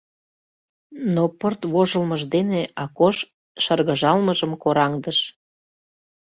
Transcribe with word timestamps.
Но 1.13 1.23
пырт 1.39 1.61
вожылмыж 1.73 2.21
дене 2.33 2.61
Акош 2.83 3.17
шыргыжалмыжым 3.63 4.51
кораҥдыш. 4.63 5.19